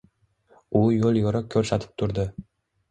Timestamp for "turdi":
2.03-2.29